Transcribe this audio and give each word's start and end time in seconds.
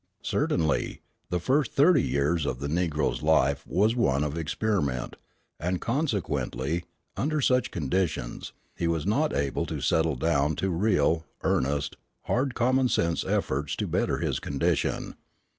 Certainly, 0.23 0.99
the 1.29 1.39
first 1.39 1.73
thirty 1.73 2.01
years 2.01 2.47
of 2.47 2.59
the 2.59 2.67
Negro's 2.67 3.21
life 3.21 3.67
was 3.67 3.95
one 3.95 4.23
of 4.23 4.35
experiment; 4.35 5.15
and 5.59 5.79
consequently, 5.79 6.85
under 7.15 7.39
such 7.39 7.69
conditions, 7.69 8.51
he 8.75 8.87
was 8.87 9.05
not 9.05 9.31
able 9.31 9.67
to 9.67 9.79
settle 9.79 10.15
down 10.15 10.55
to 10.55 10.71
real, 10.71 11.27
earnest, 11.43 11.97
hard 12.23 12.55
common 12.55 12.89
sense 12.89 13.23
efforts 13.23 13.75
to 13.75 13.85
better 13.85 14.17
his 14.17 14.39
condition. 14.39 15.17